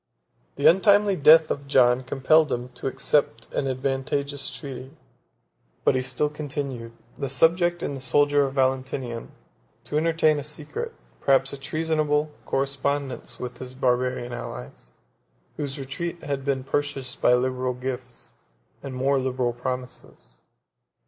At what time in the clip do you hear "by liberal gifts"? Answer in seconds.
17.21-18.33